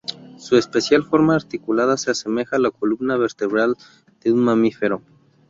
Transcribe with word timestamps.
Su 0.39 0.57
especial 0.57 1.03
forma 1.03 1.35
articulada 1.35 1.95
se 1.95 2.09
asemeja 2.09 2.55
a 2.55 2.59
la 2.59 2.71
columna 2.71 3.17
vertebral 3.17 3.77
de 4.23 4.31
un 4.31 4.39
mamífero. 4.39 5.03